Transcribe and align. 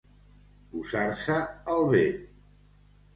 Posar-se 0.69 1.35
el 1.73 1.85
vent. 1.91 2.17